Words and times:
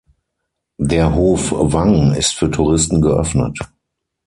Der 0.79 1.13
Hof 1.13 1.51
Wang 1.55 2.13
ist 2.15 2.33
für 2.35 2.49
Touristen 2.49 3.03
geöffnet. 3.03 3.59